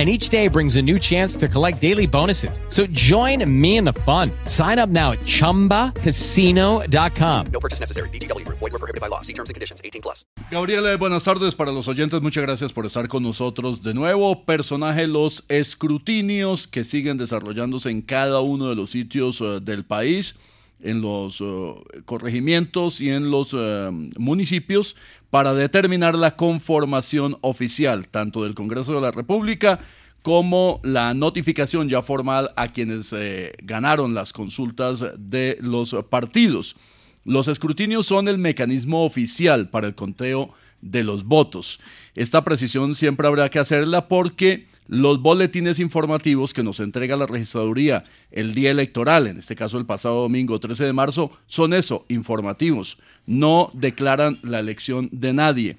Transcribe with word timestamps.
and 0.00 0.08
each 0.08 0.30
day 0.30 0.48
brings 0.48 0.76
a 0.76 0.82
new 0.82 0.98
chance 0.98 1.36
to 1.36 1.46
collect 1.46 1.78
daily 1.78 2.06
bonuses. 2.06 2.62
So 2.68 2.86
join 2.86 3.44
me 3.44 3.76
in 3.76 3.84
the 3.84 3.92
fun. 3.92 4.30
Sign 4.46 4.78
up 4.78 4.88
now 4.88 5.12
at 5.12 5.18
ChumbaCasino.com. 5.26 7.46
No 7.52 7.60
purchase 7.60 7.80
necessary. 7.80 8.08
BGW. 8.08 8.48
Void 8.48 8.72
were 8.72 8.78
prohibited 8.78 9.02
by 9.02 9.08
law. 9.08 9.20
See 9.20 9.34
terms 9.34 9.50
and 9.50 9.54
conditions. 9.54 9.82
18 9.84 10.00
plus. 10.00 10.24
Gabriela, 10.50 10.96
buenas 10.96 11.24
tardes 11.24 11.54
para 11.54 11.70
los 11.70 11.86
oyentes. 11.86 12.22
Muchas 12.22 12.44
gracias 12.44 12.72
por 12.72 12.86
estar 12.86 13.08
con 13.08 13.22
nosotros 13.22 13.82
de 13.82 13.92
nuevo. 13.92 14.46
Personaje, 14.46 15.06
los 15.06 15.44
escrutinios 15.48 16.66
que 16.66 16.84
siguen 16.84 17.18
desarrollándose 17.18 17.90
en 17.90 18.00
cada 18.00 18.40
uno 18.40 18.70
de 18.70 18.76
los 18.76 18.88
sitios 18.88 19.42
uh, 19.42 19.60
del 19.60 19.84
país 19.84 20.38
en 20.82 21.00
los 21.00 21.40
uh, 21.40 21.82
corregimientos 22.04 23.00
y 23.00 23.10
en 23.10 23.30
los 23.30 23.54
uh, 23.54 23.90
municipios 24.18 24.96
para 25.30 25.54
determinar 25.54 26.14
la 26.14 26.36
conformación 26.36 27.38
oficial 27.40 28.08
tanto 28.08 28.42
del 28.44 28.54
Congreso 28.54 28.94
de 28.94 29.00
la 29.00 29.10
República 29.10 29.80
como 30.22 30.80
la 30.82 31.14
notificación 31.14 31.88
ya 31.88 32.02
formal 32.02 32.50
a 32.56 32.68
quienes 32.68 33.12
eh, 33.12 33.52
ganaron 33.62 34.14
las 34.14 34.32
consultas 34.32 35.04
de 35.16 35.56
los 35.60 35.96
partidos. 36.10 36.76
Los 37.24 37.48
escrutinios 37.48 38.06
son 38.06 38.28
el 38.28 38.38
mecanismo 38.38 39.04
oficial 39.04 39.68
para 39.68 39.86
el 39.86 39.94
conteo 39.94 40.54
de 40.80 41.04
los 41.04 41.24
votos. 41.24 41.80
Esta 42.14 42.42
precisión 42.44 42.94
siempre 42.94 43.26
habrá 43.26 43.48
que 43.50 43.58
hacerla 43.58 44.08
porque 44.08 44.66
los 44.88 45.20
boletines 45.20 45.78
informativos 45.78 46.54
que 46.54 46.62
nos 46.62 46.80
entrega 46.80 47.16
la 47.16 47.26
registraduría 47.26 48.04
el 48.32 48.54
día 48.54 48.70
electoral, 48.70 49.26
en 49.26 49.38
este 49.38 49.54
caso 49.54 49.78
el 49.78 49.86
pasado 49.86 50.22
domingo 50.22 50.58
13 50.58 50.84
de 50.84 50.92
marzo, 50.92 51.30
son 51.46 51.74
eso, 51.74 52.04
informativos, 52.08 52.98
no 53.26 53.70
declaran 53.74 54.36
la 54.42 54.58
elección 54.58 55.08
de 55.12 55.32
nadie. 55.32 55.76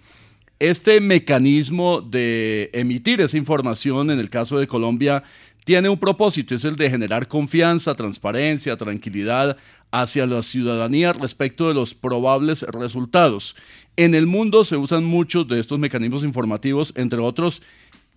Este 0.59 1.01
mecanismo 1.01 2.01
de 2.01 2.69
emitir 2.73 3.19
esa 3.19 3.37
información 3.37 4.11
en 4.11 4.19
el 4.19 4.29
caso 4.29 4.59
de 4.59 4.67
Colombia 4.67 5.23
tiene 5.63 5.89
un 5.89 5.99
propósito, 5.99 6.55
es 6.55 6.65
el 6.65 6.75
de 6.75 6.89
generar 6.89 7.27
confianza, 7.27 7.95
transparencia, 7.95 8.77
tranquilidad 8.77 9.57
hacia 9.91 10.25
la 10.25 10.41
ciudadanía 10.43 11.13
respecto 11.13 11.67
de 11.67 11.73
los 11.73 11.93
probables 11.93 12.63
resultados. 12.63 13.55
En 13.97 14.15
el 14.15 14.25
mundo 14.25 14.63
se 14.63 14.77
usan 14.77 15.03
muchos 15.03 15.47
de 15.47 15.59
estos 15.59 15.79
mecanismos 15.79 16.23
informativos, 16.23 16.93
entre 16.95 17.19
otros 17.19 17.61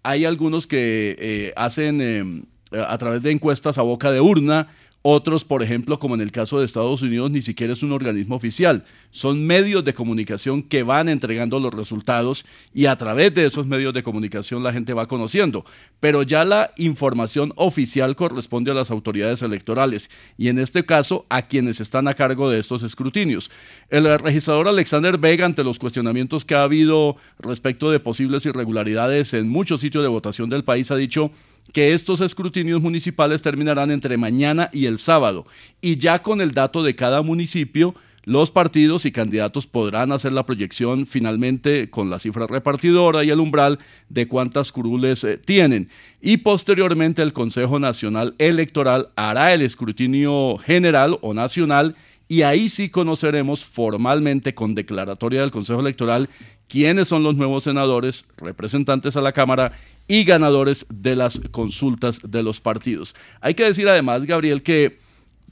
hay 0.05 0.27
algunos 0.27 0.67
que 0.67 1.17
eh, 1.19 1.53
hacen 1.57 2.01
eh, 2.01 2.85
a 2.87 2.97
través 2.99 3.23
de 3.23 3.33
encuestas 3.33 3.79
a 3.79 3.83
boca 3.83 4.11
de 4.13 4.21
urna, 4.21 4.69
otros, 5.07 5.45
por 5.45 5.63
ejemplo, 5.63 5.99
como 5.99 6.15
en 6.15 6.23
el 6.23 6.33
caso 6.33 6.59
de 6.59 6.65
Estados 6.65 7.03
Unidos, 7.03 7.31
ni 7.31 7.43
siquiera 7.43 7.75
es 7.75 7.83
un 7.83 7.93
organismo 7.93 8.37
oficial. 8.37 8.87
Son 9.11 9.47
medios 9.47 9.85
de 9.85 9.93
comunicación 9.93 10.63
que 10.63 10.83
van 10.83 11.11
entregando 11.11 11.61
los 11.61 11.75
resultados 11.75 12.47
y 12.73 12.87
a 12.87 12.97
través 12.97 13.35
de 13.35 13.45
esos 13.45 13.67
medios 13.67 13.93
de 13.93 14.03
comunicación 14.03 14.63
la 14.63 14.73
gente 14.73 14.95
va 14.95 15.07
conociendo. 15.07 15.67
Pero 16.01 16.23
ya 16.23 16.47
la 16.47 16.73
información 16.79 17.53
oficial 17.57 18.17
corresponde 18.17 18.71
a 18.71 18.75
las 18.75 18.91
autoridades 18.91 19.43
electorales 19.43 20.11
y 20.39 20.49
en 20.49 20.59
este 20.59 20.87
caso 20.87 21.27
a 21.29 21.43
quienes 21.43 21.83
están 21.83 22.09
a 22.09 22.15
cargo 22.15 22.49
de 22.49 22.59
estos 22.59 22.83
escrutinios. 22.83 23.51
El 23.91 24.19
registrador 24.19 24.69
Alexander 24.69 25.19
Vega, 25.19 25.45
ante 25.45 25.65
los 25.65 25.79
cuestionamientos 25.79 26.47
que 26.47 26.55
ha 26.55 26.63
habido 26.63 27.19
respecto 27.39 27.91
de 27.91 28.01
posibles 28.01 28.47
irregularidades 28.47 29.35
en 29.35 29.51
muchos 29.51 29.83
sitios 29.83 30.03
de 30.03 30.09
votación 30.09 30.49
del 30.49 30.65
país, 30.65 30.91
ha 30.91 30.97
dicho 30.97 31.31
que 31.73 31.93
estos 31.93 32.21
escrutinios 32.21 32.81
municipales 32.81 33.43
terminarán 33.43 33.91
entre 33.91 34.17
mañana 34.17 34.71
y 34.73 34.87
el 34.87 34.99
sábado, 34.99 35.47
y 35.81 35.97
ya 35.97 36.21
con 36.21 36.41
el 36.41 36.53
dato 36.53 36.83
de 36.83 36.95
cada 36.95 37.23
municipio, 37.23 37.95
los 38.25 38.51
partidos 38.51 39.05
y 39.05 39.13
candidatos 39.13 39.67
podrán 39.67 40.11
hacer 40.11 40.33
la 40.33 40.47
proyección 40.47 41.07
finalmente 41.07 41.89
con 41.89 42.09
la 42.09 42.19
cifra 42.19 42.47
repartidora 42.47 43.23
y 43.23 43.31
el 43.31 43.41
umbral 43.41 43.79
de 44.09 44.27
cuántas 44.27 44.73
curules 44.73 45.25
eh, 45.25 45.37
tienen. 45.37 45.91
Y 46.23 46.39
posteriormente 46.39 47.21
el 47.21 47.35
Consejo 47.35 47.79
Nacional 47.79 48.35
Electoral 48.39 49.11
hará 49.15 49.53
el 49.53 49.61
escrutinio 49.61 50.57
general 50.57 51.19
o 51.21 51.35
nacional 51.35 51.97
y 52.29 52.43
ahí 52.43 52.69
sí 52.69 52.89
conoceremos 52.89 53.65
formalmente 53.65 54.55
con 54.55 54.75
declaratoria 54.75 55.41
del 55.41 55.51
Consejo 55.51 55.81
Electoral 55.81 56.29
quiénes 56.69 57.09
son 57.09 57.23
los 57.23 57.37
nuevos 57.37 57.65
senadores, 57.65 58.25
representantes 58.39 59.17
a 59.17 59.21
la 59.21 59.33
Cámara 59.33 59.73
y 60.09 60.25
ganadores 60.25 60.87
de 60.89 61.17
las 61.17 61.41
consultas 61.51 62.21
de 62.23 62.43
los 62.43 62.61
partidos. 62.61 63.15
Hay 63.41 63.55
que 63.55 63.65
decir 63.65 63.89
además, 63.89 64.25
Gabriel, 64.25 64.63
que 64.63 64.99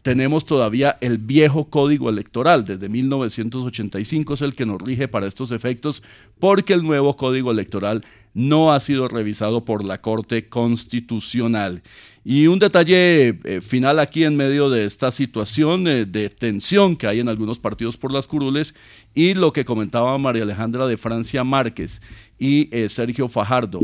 tenemos 0.03 0.45
todavía 0.45 0.99
el 1.01 1.19
viejo 1.19 1.71
código 1.71 2.09
electoral, 2.09 2.65
desde 2.65 2.89
1985 2.89 4.35
es 4.35 4.43
el 4.43 4.55
que 4.55 4.67
nos 4.67 4.83
rige 4.83 5.09
para 5.09 5.27
estos 5.27 5.53
efectos, 5.53 6.03
porque 6.41 6.73
el 6.73 6.83
nuevo 6.83 7.17
código 7.17 7.53
electoral 7.53 8.05
no 8.35 8.73
ha 8.73 8.81
sido 8.81 9.09
revisado 9.09 9.65
por 9.65 9.85
la 9.85 10.01
Corte 10.01 10.49
Constitucional. 10.49 11.83
Y 12.25 12.47
un 12.47 12.61
detalle 12.61 13.41
eh, 13.43 13.61
final 13.61 13.99
aquí 13.99 14.23
en 14.25 14.37
medio 14.37 14.71
de 14.71 14.85
esta 14.85 15.11
situación 15.11 15.89
eh, 15.89 16.05
de 16.07 16.31
tensión 16.31 16.95
que 16.97 17.09
hay 17.09 17.19
en 17.19 17.29
algunos 17.29 17.59
partidos 17.59 17.97
por 17.97 18.13
las 18.13 18.29
curules 18.29 18.75
y 19.13 19.35
lo 19.35 19.53
que 19.53 19.65
comentaba 19.65 20.17
María 20.19 20.45
Alejandra 20.45 20.87
de 20.87 20.97
Francia 20.97 21.43
Márquez 21.43 22.01
y 22.39 22.69
eh, 22.71 22.89
Sergio 22.89 23.27
Fajardo. 23.27 23.81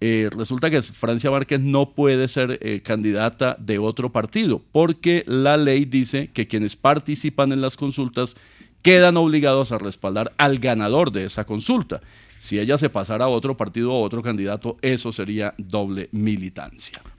resulta 0.00 0.70
que 0.70 0.82
Francia 0.82 1.30
Márquez 1.30 1.60
no 1.60 1.94
puede 1.94 2.28
ser 2.28 2.82
candidata 2.84 3.56
de 3.58 3.78
otro 3.78 4.12
partido 4.12 4.62
porque 4.70 5.24
la 5.26 5.56
ley 5.56 5.86
dice 5.86 6.30
que 6.32 6.46
quienes 6.46 6.76
participan 6.76 7.50
en 7.50 7.60
las 7.60 7.76
consultas 7.76 8.36
quedan 8.82 9.16
obligados 9.16 9.72
a 9.72 9.78
respaldar 9.78 10.32
al 10.38 10.58
ganador 10.58 11.12
de 11.12 11.24
esa 11.24 11.44
consulta. 11.44 12.00
Si 12.38 12.58
ella 12.58 12.78
se 12.78 12.90
pasara 12.90 13.26
a 13.26 13.28
otro 13.28 13.56
partido 13.56 13.92
o 13.92 14.02
otro 14.02 14.22
candidato, 14.22 14.76
eso 14.82 15.12
sería 15.12 15.54
doble 15.58 16.08
militancia. 16.12 17.00